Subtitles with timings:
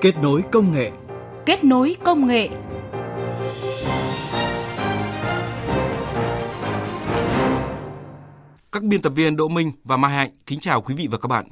[0.00, 0.90] Kết nối công nghệ.
[1.46, 2.48] Kết nối công nghệ.
[8.72, 11.26] Các biên tập viên Đỗ Minh và Mai Hạnh kính chào quý vị và các
[11.26, 11.44] bạn.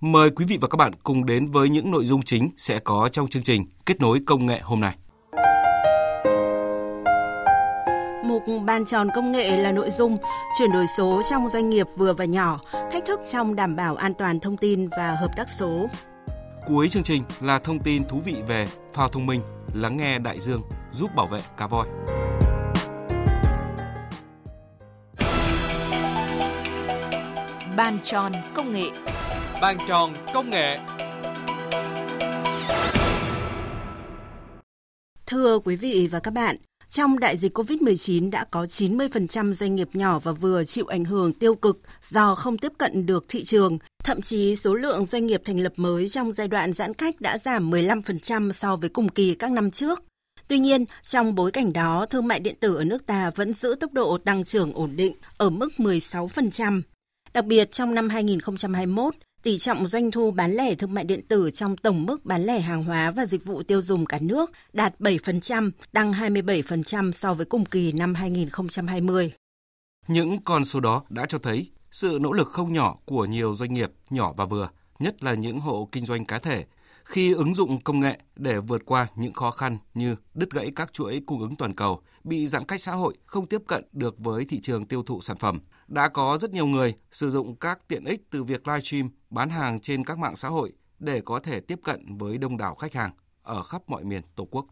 [0.00, 3.08] Mời quý vị và các bạn cùng đến với những nội dung chính sẽ có
[3.12, 4.94] trong chương trình Kết nối công nghệ hôm nay.
[8.24, 10.16] Mục bàn tròn công nghệ là nội dung
[10.58, 12.60] chuyển đổi số trong doanh nghiệp vừa và nhỏ,
[12.92, 15.88] thách thức trong đảm bảo an toàn thông tin và hợp tác số.
[16.66, 19.40] Cuối chương trình là thông tin thú vị về phao thông minh,
[19.74, 21.86] lắng nghe đại dương giúp bảo vệ cá voi.
[27.76, 28.86] Bàn tròn công nghệ.
[29.60, 30.78] Bàn tròn công nghệ.
[35.26, 36.56] Thưa quý vị và các bạn,
[36.94, 41.32] trong đại dịch COVID-19 đã có 90% doanh nghiệp nhỏ và vừa chịu ảnh hưởng
[41.32, 43.78] tiêu cực do không tiếp cận được thị trường.
[44.04, 47.38] Thậm chí số lượng doanh nghiệp thành lập mới trong giai đoạn giãn cách đã
[47.38, 50.02] giảm 15% so với cùng kỳ các năm trước.
[50.48, 53.74] Tuy nhiên, trong bối cảnh đó, thương mại điện tử ở nước ta vẫn giữ
[53.80, 56.82] tốc độ tăng trưởng ổn định ở mức 16%.
[57.34, 61.50] Đặc biệt trong năm 2021, tỷ trọng doanh thu bán lẻ thương mại điện tử
[61.50, 65.00] trong tổng mức bán lẻ hàng hóa và dịch vụ tiêu dùng cả nước đạt
[65.00, 69.32] 7%, tăng 27% so với cùng kỳ năm 2020.
[70.08, 73.74] Những con số đó đã cho thấy sự nỗ lực không nhỏ của nhiều doanh
[73.74, 76.64] nghiệp nhỏ và vừa, nhất là những hộ kinh doanh cá thể,
[77.04, 80.92] khi ứng dụng công nghệ để vượt qua những khó khăn như đứt gãy các
[80.92, 84.44] chuỗi cung ứng toàn cầu, bị giãn cách xã hội, không tiếp cận được với
[84.44, 85.60] thị trường tiêu thụ sản phẩm.
[85.88, 89.80] Đã có rất nhiều người sử dụng các tiện ích từ việc livestream, bán hàng
[89.80, 93.10] trên các mạng xã hội để có thể tiếp cận với đông đảo khách hàng
[93.42, 94.66] ở khắp mọi miền Tổ quốc.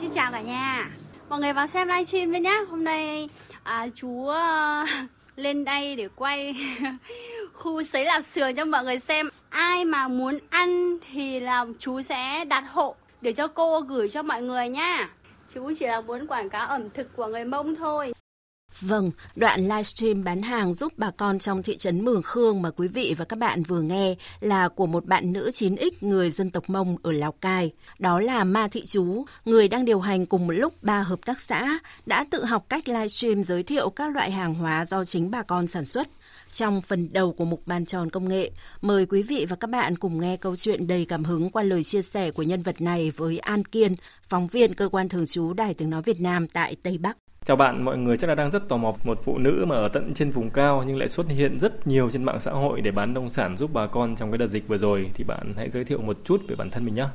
[0.00, 0.90] Xin chào cả nhà.
[1.28, 2.64] Mọi người vào xem livestream với nhé.
[2.70, 3.28] Hôm nay
[3.62, 4.84] à, chú ờ,
[5.36, 6.54] lên đây để quay
[7.52, 9.28] khu sấy lạp sườn cho mọi người xem.
[9.48, 14.22] Ai mà muốn ăn thì là chú sẽ đặt hộ để cho cô gửi cho
[14.22, 15.10] mọi người nhá.
[15.54, 18.12] Chú chỉ là muốn quảng cáo ẩm thực của người Mông thôi.
[18.80, 22.88] Vâng, đoạn livestream bán hàng giúp bà con trong thị trấn Mường Khương mà quý
[22.88, 26.70] vị và các bạn vừa nghe là của một bạn nữ 9X người dân tộc
[26.70, 27.72] Mông ở Lào Cai.
[27.98, 31.40] Đó là Ma Thị Chú, người đang điều hành cùng một lúc ba hợp tác
[31.40, 35.42] xã, đã tự học cách livestream giới thiệu các loại hàng hóa do chính bà
[35.42, 36.08] con sản xuất.
[36.52, 38.50] Trong phần đầu của mục bàn tròn công nghệ,
[38.80, 41.82] mời quý vị và các bạn cùng nghe câu chuyện đầy cảm hứng qua lời
[41.82, 43.94] chia sẻ của nhân vật này với An Kiên,
[44.28, 47.16] phóng viên cơ quan thường trú Đài Tiếng Nói Việt Nam tại Tây Bắc.
[47.44, 49.88] Chào bạn, mọi người chắc là đang rất tò mò một phụ nữ mà ở
[49.88, 52.90] tận trên vùng cao nhưng lại xuất hiện rất nhiều trên mạng xã hội để
[52.90, 55.70] bán nông sản giúp bà con trong cái đợt dịch vừa rồi thì bạn hãy
[55.70, 57.06] giới thiệu một chút về bản thân mình nhé.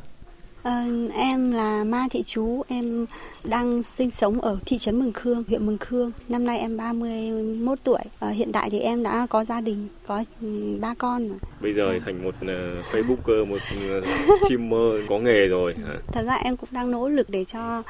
[0.63, 3.05] À, em là Ma Thị Chú, em
[3.43, 6.11] đang sinh sống ở thị trấn Mường Khương, huyện Mường Khương.
[6.29, 7.99] Năm nay em 31 tuổi.
[8.19, 11.29] À, hiện tại thì em đã có gia đình, có ừ, ba con.
[11.29, 11.37] Rồi.
[11.61, 12.51] Bây giờ thành một uh,
[12.91, 14.05] Facebooker, một uh,
[14.45, 15.75] streamer có nghề rồi.
[16.07, 17.83] Thật ra em cũng đang nỗ lực để cho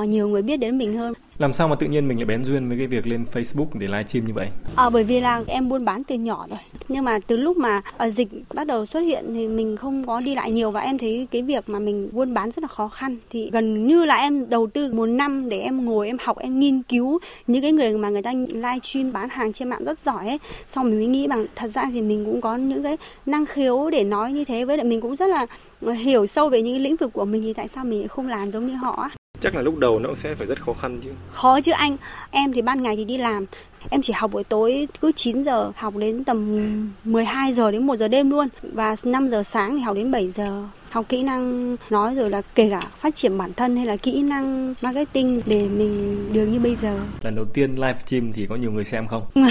[0.00, 1.12] uh, nhiều người biết đến mình hơn.
[1.38, 3.86] Làm sao mà tự nhiên mình lại bén duyên với cái việc lên Facebook để
[3.86, 4.48] livestream như vậy?
[4.76, 6.58] À, bởi vì là em buôn bán từ nhỏ rồi.
[6.88, 10.20] Nhưng mà từ lúc mà ờ, dịch bắt đầu xuất hiện thì mình không có
[10.24, 12.88] đi lại nhiều và em thấy cái việc mà mình buôn bán rất là khó
[12.88, 13.16] khăn.
[13.30, 16.60] Thì gần như là em đầu tư một năm để em ngồi em học em
[16.60, 20.28] nghiên cứu những cái người mà người ta livestream bán hàng trên mạng rất giỏi
[20.28, 20.38] ấy.
[20.66, 23.90] Xong mình mới nghĩ bằng thật ra thì mình cũng có những cái năng khiếu
[23.90, 25.46] để nói như thế với lại mình cũng rất là
[25.86, 28.52] ờ, hiểu sâu về những lĩnh vực của mình thì tại sao mình không làm
[28.52, 29.10] giống như họ
[29.40, 31.10] Chắc là lúc đầu nó cũng sẽ phải rất khó khăn chứ.
[31.32, 31.96] Khó chứ anh.
[32.30, 33.46] Em thì ban ngày thì đi làm.
[33.90, 36.60] Em chỉ học buổi tối cứ 9 giờ, học đến tầm
[37.04, 38.48] 12 giờ đến 1 giờ đêm luôn.
[38.62, 40.64] Và 5 giờ sáng thì học đến 7 giờ.
[40.90, 44.22] Học kỹ năng nói rồi là kể cả phát triển bản thân hay là kỹ
[44.22, 47.00] năng marketing để mình được như bây giờ.
[47.22, 49.22] Lần đầu tiên livestream thì có nhiều người xem không?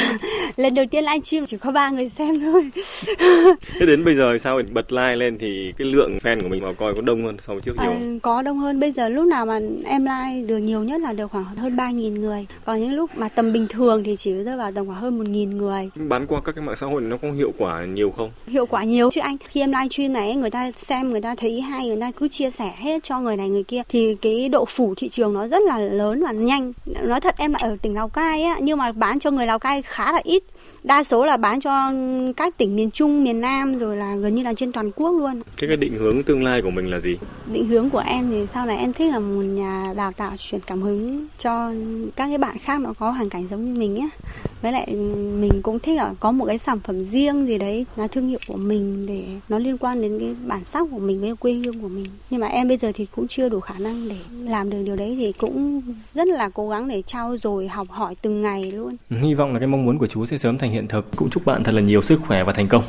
[0.56, 2.70] Lần đầu tiên livestream chỉ có 3 người xem thôi.
[3.80, 6.74] Thế đến bây giờ sao bật live lên thì cái lượng fan của mình vào
[6.74, 7.92] coi có đông hơn so với trước nhiều?
[7.92, 8.80] À, có đông hơn.
[8.80, 12.20] Bây giờ lúc nào mà em live được nhiều nhất là được khoảng hơn 3.000
[12.20, 12.46] người.
[12.66, 15.58] Còn những lúc mà tầm bình thường thì chỉ rơi vào tầm khoảng hơn 1.000
[15.58, 15.90] người.
[15.96, 18.32] Bán qua các cái mạng xã hội nó có hiệu quả nhiều không?
[18.48, 19.38] Hiệu quả nhiều chứ anh.
[19.50, 22.50] Khi em livestream này người ta xem người ta thấy hay người ta cứ chia
[22.50, 25.62] sẻ hết cho người này người kia thì cái độ phủ thị trường nó rất
[25.68, 26.74] là lớn và nhanh.
[27.04, 29.60] Nói thật em là ở tỉnh Lào Cai á nhưng mà bán cho người Lào
[29.60, 30.44] Cai khá là ít
[30.84, 31.92] đa số là bán cho
[32.38, 35.42] các tỉnh miền Trung, miền Nam rồi là gần như là trên toàn quốc luôn.
[35.58, 37.18] Cái, cái định hướng tương lai của mình là gì?
[37.54, 40.62] Định hướng của em thì sau này em thích là một nhà đào tạo truyền
[40.68, 41.72] cảm hứng cho
[42.16, 44.32] các cái bạn khác nó có hoàn cảnh giống như mình á.
[44.62, 44.96] Với lại
[45.40, 48.40] mình cũng thích là có một cái sản phẩm riêng gì đấy là thương hiệu
[48.48, 51.82] của mình để nó liên quan đến cái bản sắc của mình với quê hương
[51.82, 52.06] của mình.
[52.30, 54.96] Nhưng mà em bây giờ thì cũng chưa đủ khả năng để làm được điều
[54.96, 55.82] đấy thì cũng
[56.14, 58.96] rất là cố gắng để trao dồi học hỏi từng ngày luôn.
[59.10, 61.06] Hy vọng là cái mong muốn của chú sẽ sớm thành hiện thực.
[61.16, 62.84] Cũng chúc bạn thật là nhiều sức khỏe và thành công.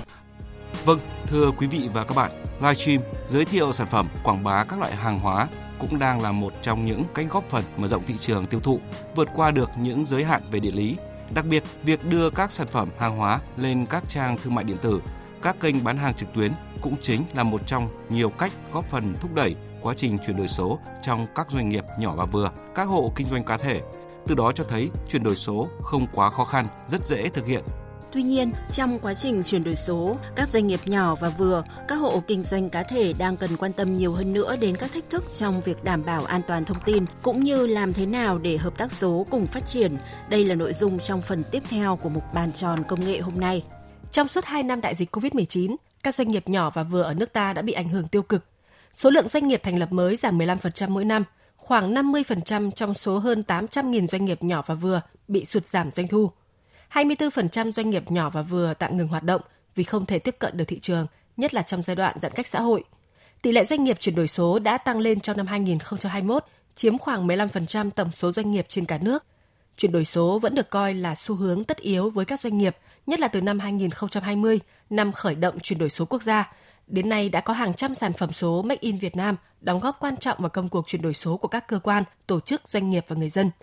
[0.84, 2.30] Vâng, thưa quý vị và các bạn,
[2.60, 5.48] livestream giới thiệu sản phẩm, quảng bá các loại hàng hóa
[5.78, 8.80] cũng đang là một trong những cách góp phần mở rộng thị trường tiêu thụ,
[9.16, 10.96] vượt qua được những giới hạn về địa lý.
[11.34, 14.76] Đặc biệt, việc đưa các sản phẩm hàng hóa lên các trang thương mại điện
[14.82, 15.00] tử,
[15.42, 19.14] các kênh bán hàng trực tuyến cũng chính là một trong nhiều cách góp phần
[19.20, 22.88] thúc đẩy quá trình chuyển đổi số trong các doanh nghiệp nhỏ và vừa, các
[22.88, 23.82] hộ kinh doanh cá thể.
[24.26, 27.64] Từ đó cho thấy chuyển đổi số không quá khó khăn, rất dễ thực hiện
[28.12, 31.96] Tuy nhiên, trong quá trình chuyển đổi số, các doanh nghiệp nhỏ và vừa, các
[31.96, 35.10] hộ kinh doanh cá thể đang cần quan tâm nhiều hơn nữa đến các thách
[35.10, 38.56] thức trong việc đảm bảo an toàn thông tin cũng như làm thế nào để
[38.56, 39.96] hợp tác số cùng phát triển.
[40.28, 43.40] Đây là nội dung trong phần tiếp theo của mục bàn tròn công nghệ hôm
[43.40, 43.64] nay.
[44.10, 47.32] Trong suốt 2 năm đại dịch COVID-19, các doanh nghiệp nhỏ và vừa ở nước
[47.32, 48.44] ta đã bị ảnh hưởng tiêu cực.
[48.94, 51.24] Số lượng doanh nghiệp thành lập mới giảm 15% mỗi năm,
[51.56, 56.08] khoảng 50% trong số hơn 800.000 doanh nghiệp nhỏ và vừa bị sụt giảm doanh
[56.08, 56.30] thu.
[56.92, 59.40] 24% doanh nghiệp nhỏ và vừa tạm ngừng hoạt động
[59.74, 61.06] vì không thể tiếp cận được thị trường,
[61.36, 62.84] nhất là trong giai đoạn giãn cách xã hội.
[63.42, 66.44] Tỷ lệ doanh nghiệp chuyển đổi số đã tăng lên trong năm 2021,
[66.74, 69.24] chiếm khoảng 15% tổng số doanh nghiệp trên cả nước.
[69.76, 72.76] Chuyển đổi số vẫn được coi là xu hướng tất yếu với các doanh nghiệp,
[73.06, 76.52] nhất là từ năm 2020, năm khởi động chuyển đổi số quốc gia.
[76.86, 79.96] Đến nay đã có hàng trăm sản phẩm số Make in Việt Nam đóng góp
[80.00, 82.90] quan trọng vào công cuộc chuyển đổi số của các cơ quan, tổ chức, doanh
[82.90, 83.50] nghiệp và người dân–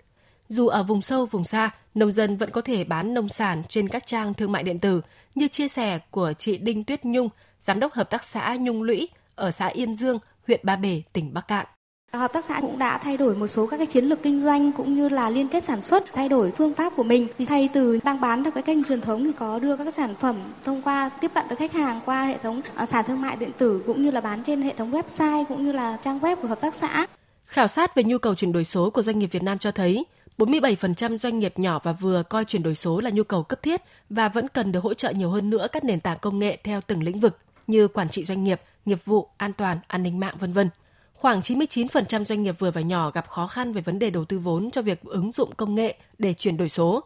[0.48, 3.88] dù ở vùng sâu, vùng xa, nông dân vẫn có thể bán nông sản trên
[3.88, 5.00] các trang thương mại điện tử,
[5.34, 7.28] như chia sẻ của chị Đinh Tuyết Nhung,
[7.60, 11.34] giám đốc hợp tác xã Nhung Lũy ở xã Yên Dương, huyện Ba Bể, tỉnh
[11.34, 11.66] Bắc Cạn.
[12.12, 14.72] Hợp tác xã cũng đã thay đổi một số các cái chiến lược kinh doanh
[14.72, 17.28] cũng như là liên kết sản xuất, thay đổi phương pháp của mình.
[17.38, 20.14] Thì thay từ đang bán được cái kênh truyền thống thì có đưa các sản
[20.14, 23.36] phẩm thông qua tiếp cận được khách hàng qua hệ thống à, sàn thương mại
[23.36, 26.36] điện tử cũng như là bán trên hệ thống website cũng như là trang web
[26.36, 27.06] của hợp tác xã.
[27.44, 30.04] Khảo sát về nhu cầu chuyển đổi số của doanh nghiệp Việt Nam cho thấy
[30.38, 33.82] 47% doanh nghiệp nhỏ và vừa coi chuyển đổi số là nhu cầu cấp thiết
[34.10, 36.80] và vẫn cần được hỗ trợ nhiều hơn nữa các nền tảng công nghệ theo
[36.80, 40.36] từng lĩnh vực như quản trị doanh nghiệp, nghiệp vụ, an toàn, an ninh mạng
[40.38, 40.70] vân vân.
[41.14, 44.38] Khoảng 99% doanh nghiệp vừa và nhỏ gặp khó khăn về vấn đề đầu tư
[44.38, 47.04] vốn cho việc ứng dụng công nghệ để chuyển đổi số.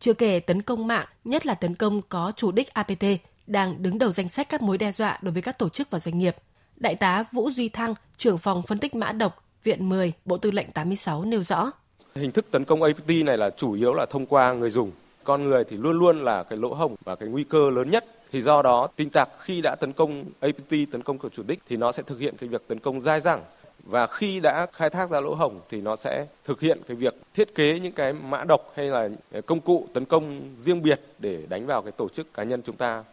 [0.00, 3.04] Chưa kể tấn công mạng, nhất là tấn công có chủ đích APT,
[3.46, 5.98] đang đứng đầu danh sách các mối đe dọa đối với các tổ chức và
[5.98, 6.36] doanh nghiệp.
[6.76, 10.50] Đại tá Vũ Duy Thăng, trưởng phòng phân tích mã độc, Viện 10, Bộ Tư
[10.50, 11.72] lệnh 86 nêu rõ.
[12.14, 14.90] Hình thức tấn công APT này là chủ yếu là thông qua người dùng.
[15.24, 18.04] Con người thì luôn luôn là cái lỗ hổng và cái nguy cơ lớn nhất.
[18.32, 21.60] Thì do đó, tin tặc khi đã tấn công APT, tấn công cửa chủ đích
[21.68, 23.42] thì nó sẽ thực hiện cái việc tấn công dai dẳng
[23.84, 27.14] và khi đã khai thác ra lỗ hổng thì nó sẽ thực hiện cái việc
[27.34, 29.08] thiết kế những cái mã độc hay là
[29.46, 32.76] công cụ tấn công riêng biệt để đánh vào cái tổ chức cá nhân chúng
[32.76, 33.04] ta.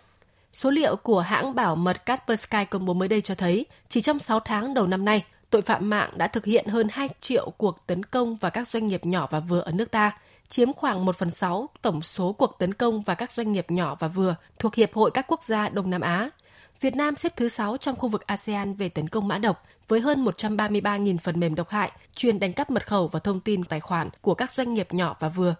[0.53, 4.19] Số liệu của hãng bảo mật Kaspersky công bố mới đây cho thấy, chỉ trong
[4.19, 7.87] 6 tháng đầu năm nay, tội phạm mạng đã thực hiện hơn 2 triệu cuộc
[7.87, 10.11] tấn công vào các doanh nghiệp nhỏ và vừa ở nước ta,
[10.49, 13.95] chiếm khoảng 1 phần 6 tổng số cuộc tấn công vào các doanh nghiệp nhỏ
[13.99, 16.29] và vừa thuộc Hiệp hội các quốc gia Đông Nam Á.
[16.81, 19.99] Việt Nam xếp thứ 6 trong khu vực ASEAN về tấn công mã độc với
[19.99, 23.79] hơn 133.000 phần mềm độc hại chuyên đánh cắp mật khẩu và thông tin tài
[23.79, 25.55] khoản của các doanh nghiệp nhỏ và vừa.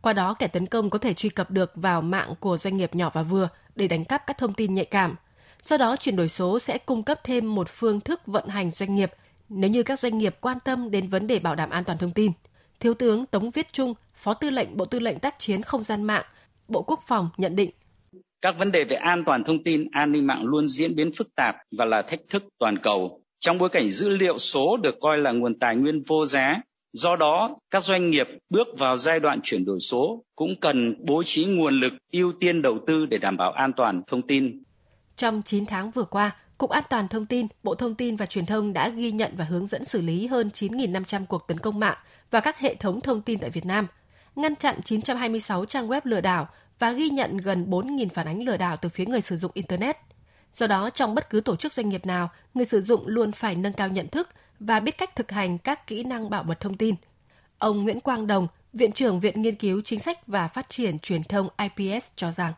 [0.00, 2.94] Qua đó, kẻ tấn công có thể truy cập được vào mạng của doanh nghiệp
[2.94, 5.16] nhỏ và vừa để đánh cắp các thông tin nhạy cảm.
[5.62, 8.96] Do đó, chuyển đổi số sẽ cung cấp thêm một phương thức vận hành doanh
[8.96, 9.12] nghiệp
[9.48, 12.10] nếu như các doanh nghiệp quan tâm đến vấn đề bảo đảm an toàn thông
[12.10, 12.32] tin.
[12.80, 16.02] Thiếu tướng Tống Viết Trung, Phó Tư lệnh Bộ Tư lệnh Tác chiến Không gian
[16.02, 16.24] mạng,
[16.68, 17.70] Bộ Quốc phòng nhận định.
[18.40, 21.34] Các vấn đề về an toàn thông tin, an ninh mạng luôn diễn biến phức
[21.34, 23.20] tạp và là thách thức toàn cầu.
[23.38, 26.56] Trong bối cảnh dữ liệu số được coi là nguồn tài nguyên vô giá,
[26.92, 31.22] do đó các doanh nghiệp bước vào giai đoạn chuyển đổi số cũng cần bố
[31.22, 34.62] trí nguồn lực ưu tiên đầu tư để đảm bảo an toàn thông tin.
[35.16, 38.46] Trong 9 tháng vừa qua, Cục An toàn Thông tin, Bộ Thông tin và Truyền
[38.46, 41.96] thông đã ghi nhận và hướng dẫn xử lý hơn 9.500 cuộc tấn công mạng
[42.30, 43.86] và các hệ thống thông tin tại Việt Nam,
[44.36, 46.48] ngăn chặn 926 trang web lừa đảo
[46.78, 49.96] và ghi nhận gần 4.000 phản ánh lừa đảo từ phía người sử dụng Internet.
[50.52, 53.54] Do đó, trong bất cứ tổ chức doanh nghiệp nào, người sử dụng luôn phải
[53.54, 54.28] nâng cao nhận thức
[54.60, 56.94] và biết cách thực hành các kỹ năng bảo mật thông tin.
[57.58, 61.24] Ông Nguyễn Quang Đồng, Viện trưởng Viện Nghiên cứu Chính sách và Phát triển Truyền
[61.24, 62.52] thông IPS cho rằng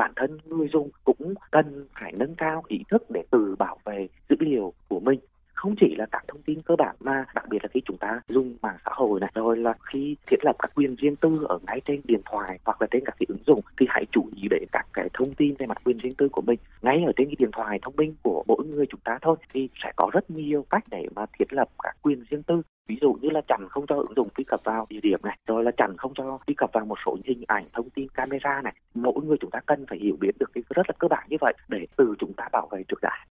[0.00, 4.08] bản thân người dùng cũng cần phải nâng cao ý thức để tự bảo vệ
[4.28, 5.20] dữ liệu của mình.
[5.54, 8.20] Không chỉ là các thông tin cơ bản mà đặc biệt là khi chúng ta
[8.28, 9.30] dùng mạng xã hội này.
[9.34, 12.82] Rồi là khi thiết lập các quyền riêng tư ở ngay trên điện thoại hoặc
[12.82, 15.54] là trên các cái ứng dụng thì hãy chú ý để các cái thông tin
[15.58, 16.58] về mặt quyền riêng tư của mình.
[16.82, 19.68] Ngay ở trên cái điện thoại thông minh của mỗi người chúng ta thôi thì
[19.82, 23.12] sẽ có rất nhiều cách để mà thiết lập các quyền riêng tư ví dụ
[23.22, 25.70] như là chặn không cho ứng dụng truy cập vào địa điểm này rồi là
[25.76, 29.14] chặn không cho truy cập vào một số hình ảnh thông tin camera này mỗi
[29.24, 31.54] người chúng ta cần phải hiểu biết được cái rất là cơ bản như vậy
[31.68, 33.26] để từ chúng ta bảo vệ được đã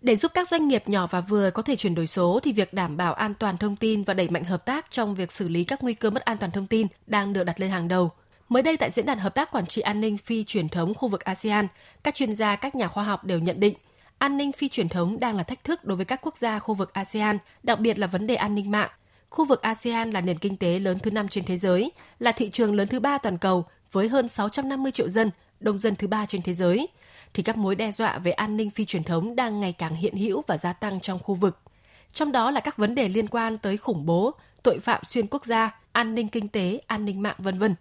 [0.00, 2.74] để giúp các doanh nghiệp nhỏ và vừa có thể chuyển đổi số thì việc
[2.74, 5.64] đảm bảo an toàn thông tin và đẩy mạnh hợp tác trong việc xử lý
[5.64, 8.10] các nguy cơ mất an toàn thông tin đang được đặt lên hàng đầu.
[8.48, 11.08] Mới đây tại diễn đàn hợp tác quản trị an ninh phi truyền thống khu
[11.08, 11.66] vực ASEAN,
[12.02, 13.74] các chuyên gia, các nhà khoa học đều nhận định
[14.18, 16.74] an ninh phi truyền thống đang là thách thức đối với các quốc gia khu
[16.74, 18.90] vực ASEAN, đặc biệt là vấn đề an ninh mạng.
[19.34, 22.50] Khu vực ASEAN là nền kinh tế lớn thứ năm trên thế giới, là thị
[22.50, 26.26] trường lớn thứ ba toàn cầu với hơn 650 triệu dân, đông dân thứ ba
[26.26, 26.88] trên thế giới,
[27.34, 30.16] thì các mối đe dọa về an ninh phi truyền thống đang ngày càng hiện
[30.16, 31.58] hữu và gia tăng trong khu vực.
[32.12, 35.44] Trong đó là các vấn đề liên quan tới khủng bố, tội phạm xuyên quốc
[35.44, 37.74] gia, an ninh kinh tế, an ninh mạng vân vân.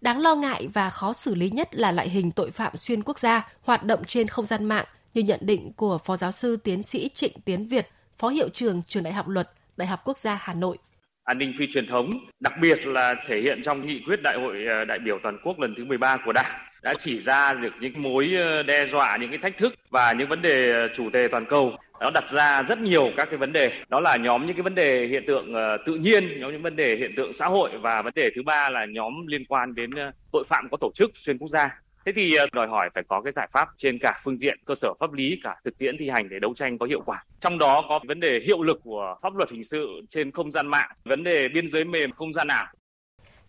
[0.00, 3.18] Đáng lo ngại và khó xử lý nhất là loại hình tội phạm xuyên quốc
[3.18, 6.82] gia hoạt động trên không gian mạng như nhận định của Phó giáo sư tiến
[6.82, 10.34] sĩ Trịnh Tiến Việt, Phó hiệu trưởng Trường Đại học Luật, Đại học Quốc gia
[10.34, 10.78] Hà Nội
[11.24, 12.10] an ninh phi truyền thống,
[12.40, 15.60] đặc biệt là thể hiện trong nghị quyết đại hội ờ, đại biểu toàn quốc
[15.60, 19.30] lần thứ 13 của Đảng đã chỉ ra được những mối ờ, đe dọa, những
[19.30, 21.76] cái thách thức và những vấn đề ờ, chủ đề toàn cầu.
[22.00, 23.80] Nó đặt ra rất nhiều các cái vấn đề.
[23.88, 25.54] Đó là nhóm những cái vấn đề hiện tượng
[25.86, 28.70] tự nhiên, nhóm những vấn đề hiện tượng xã hội và vấn đề thứ ba
[28.70, 29.90] là nhóm liên quan đến
[30.32, 31.81] tội phạm có tổ chức xuyên quốc gia.
[32.06, 34.74] Thế thì ờ, đòi hỏi phải có cái giải pháp trên cả phương diện cơ
[34.74, 37.24] sở pháp lý cả thực tiễn thi hành để đấu tranh có hiệu quả.
[37.40, 40.66] Trong đó có vấn đề hiệu lực của pháp luật hình sự trên không gian
[40.66, 42.66] mạng, vấn đề biên giới mềm không gian ảo.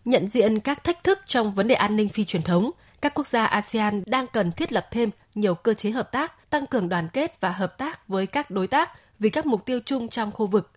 [0.04, 2.70] Nhận diện các thách thức trong vấn đề an ninh phi truyền thống,
[3.00, 6.66] các quốc gia ASEAN đang cần thiết lập thêm nhiều cơ chế hợp tác, tăng
[6.66, 10.08] cường đoàn kết và hợp tác với các đối tác vì các mục tiêu chung
[10.08, 10.70] trong khu vực.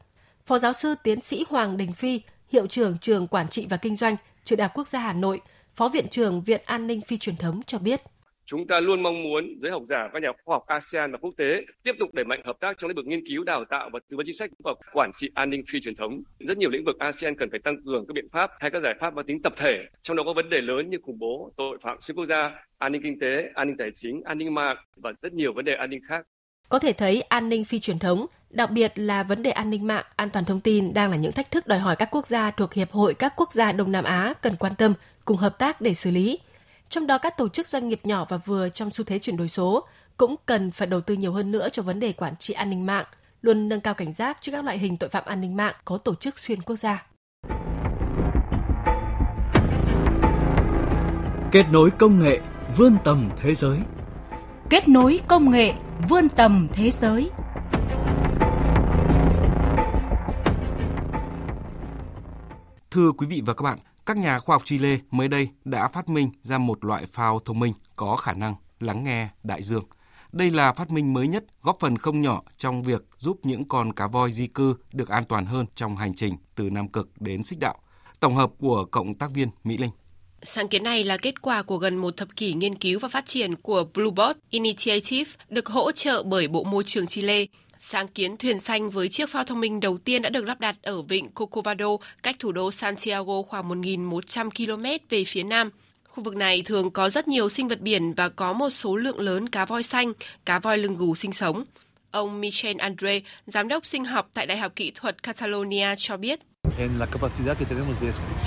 [0.45, 3.95] Phó giáo sư tiến sĩ Hoàng Đình Phi, hiệu trưởng trường quản trị và kinh
[3.95, 5.41] doanh, trường Đại học Quốc gia Hà Nội
[5.77, 8.01] Phó Viện trưởng Viện An ninh Phi truyền thống cho biết.
[8.45, 11.33] Chúng ta luôn mong muốn giới học giả, các nhà khoa học ASEAN và quốc
[11.37, 13.99] tế tiếp tục đẩy mạnh hợp tác trong lĩnh vực nghiên cứu, đào tạo và
[14.09, 16.21] tư vấn chính sách và quản trị an ninh phi truyền thống.
[16.39, 18.93] Rất nhiều lĩnh vực ASEAN cần phải tăng cường các biện pháp hay các giải
[18.99, 21.77] pháp mang tính tập thể, trong đó có vấn đề lớn như khủng bố, tội
[21.83, 24.77] phạm xuyên quốc gia, an ninh kinh tế, an ninh tài chính, an ninh mạng
[24.95, 26.25] và rất nhiều vấn đề an ninh khác.
[26.69, 29.87] Có thể thấy an ninh phi truyền thống, đặc biệt là vấn đề an ninh
[29.87, 32.51] mạng, an toàn thông tin đang là những thách thức đòi hỏi các quốc gia
[32.51, 34.93] thuộc Hiệp hội các quốc gia Đông Nam Á cần quan tâm
[35.27, 36.39] cùng hợp tác để xử lý.
[36.89, 39.49] Trong đó các tổ chức doanh nghiệp nhỏ và vừa trong xu thế chuyển đổi
[39.49, 42.69] số cũng cần phải đầu tư nhiều hơn nữa cho vấn đề quản trị an
[42.69, 43.05] ninh mạng,
[43.41, 45.97] luôn nâng cao cảnh giác trước các loại hình tội phạm an ninh mạng có
[45.97, 47.07] tổ chức xuyên quốc gia.
[51.51, 52.39] Kết nối công nghệ
[52.77, 53.77] vươn tầm thế giới.
[54.69, 55.73] Kết nối công nghệ
[56.09, 57.29] vươn tầm thế giới.
[62.91, 66.09] Thưa quý vị và các bạn, các nhà khoa học Chile mới đây đã phát
[66.09, 69.83] minh ra một loại phao thông minh có khả năng lắng nghe đại dương.
[70.31, 73.93] Đây là phát minh mới nhất góp phần không nhỏ trong việc giúp những con
[73.93, 77.43] cá voi di cư được an toàn hơn trong hành trình từ Nam Cực đến
[77.43, 77.75] Xích Đạo.
[78.19, 79.91] Tổng hợp của cộng tác viên Mỹ Linh.
[80.41, 83.25] Sáng kiến này là kết quả của gần một thập kỷ nghiên cứu và phát
[83.27, 87.45] triển của Bluebot Initiative, được hỗ trợ bởi Bộ Môi trường Chile.
[87.79, 90.75] Sáng kiến thuyền xanh với chiếc phao thông minh đầu tiên đã được lắp đặt
[90.81, 91.87] ở vịnh Cocovado,
[92.23, 95.69] cách thủ đô Santiago khoảng 1.100 km về phía nam.
[96.03, 99.19] Khu vực này thường có rất nhiều sinh vật biển và có một số lượng
[99.19, 100.13] lớn cá voi xanh,
[100.45, 101.65] cá voi lưng gù sinh sống.
[102.11, 106.39] Ông Michel Andre, giám đốc sinh học tại Đại học Kỹ thuật Catalonia cho biết.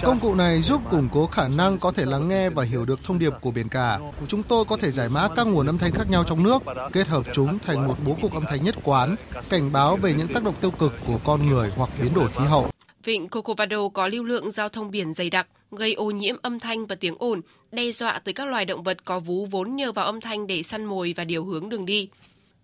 [0.03, 3.05] Công cụ này giúp củng cố khả năng có thể lắng nghe và hiểu được
[3.05, 3.99] thông điệp của biển cả.
[4.29, 6.63] Chúng tôi có thể giải mã các nguồn âm thanh khác nhau trong nước,
[6.93, 9.17] kết hợp chúng thành một bố cục âm thanh nhất quán,
[9.49, 12.45] cảnh báo về những tác động tiêu cực của con người hoặc biến đổi khí
[12.45, 12.71] hậu.
[13.05, 16.87] Vịnh Cocovado có lưu lượng giao thông biển dày đặc, gây ô nhiễm âm thanh
[16.87, 17.41] và tiếng ồn,
[17.73, 20.63] đe dọa tới các loài động vật có vú vốn nhờ vào âm thanh để
[20.63, 22.09] săn mồi và điều hướng đường đi.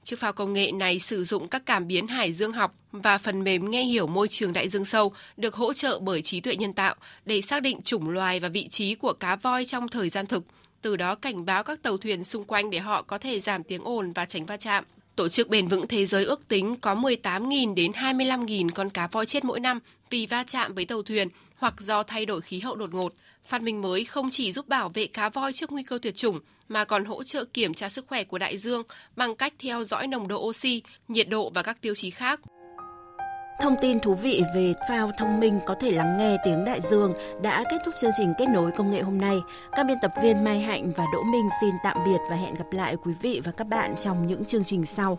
[0.06, 3.44] Chiếc phao công nghệ này sử dụng các cảm biến hải dương học và phần
[3.44, 6.72] mềm nghe hiểu môi trường đại dương sâu được hỗ trợ bởi trí tuệ nhân
[6.72, 6.94] tạo
[7.24, 10.44] để xác định chủng loài và vị trí của cá voi trong thời gian thực,
[10.82, 13.84] từ đó cảnh báo các tàu thuyền xung quanh để họ có thể giảm tiếng
[13.84, 14.84] ồn và tránh va chạm.
[15.16, 19.26] Tổ chức Bền vững Thế giới ước tính có 18.000 đến 25.000 con cá voi
[19.26, 19.78] chết mỗi năm
[20.10, 23.12] vì va chạm với tàu thuyền hoặc do thay đổi khí hậu đột ngột.
[23.46, 26.40] Phát minh mới không chỉ giúp bảo vệ cá voi trước nguy cơ tuyệt chủng,
[26.68, 28.82] mà còn hỗ trợ kiểm tra sức khỏe của đại dương
[29.16, 32.40] bằng cách theo dõi nồng độ oxy, nhiệt độ và các tiêu chí khác.
[33.60, 37.14] Thông tin thú vị về phao thông minh có thể lắng nghe tiếng đại dương
[37.42, 39.38] đã kết thúc chương trình kết nối công nghệ hôm nay.
[39.72, 42.72] Các biên tập viên Mai Hạnh và Đỗ Minh xin tạm biệt và hẹn gặp
[42.72, 45.18] lại quý vị và các bạn trong những chương trình sau.